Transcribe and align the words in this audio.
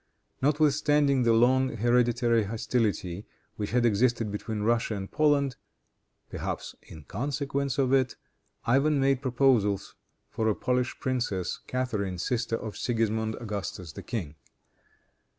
Notwithstanding 0.41 1.21
the 1.21 1.33
long 1.33 1.75
hereditary 1.75 2.45
hostility 2.45 3.27
which 3.55 3.69
had 3.69 3.85
existed 3.85 4.31
between 4.31 4.61
Russia 4.63 4.95
and 4.95 5.11
Poland, 5.11 5.57
perhaps 6.27 6.73
in 6.81 7.03
consequence 7.03 7.77
of 7.77 7.93
it, 7.93 8.15
Ivan 8.65 8.99
made 8.99 9.21
proposals 9.21 9.93
for 10.31 10.47
a 10.47 10.55
Polish 10.55 10.99
princess, 10.99 11.59
Catharine, 11.67 12.17
sister 12.17 12.55
of 12.55 12.77
Sigismond 12.77 13.35
Augustus, 13.39 13.91
the 13.91 14.01
king. 14.01 14.33